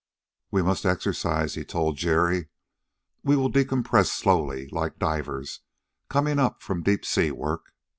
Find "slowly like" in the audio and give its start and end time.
4.11-4.97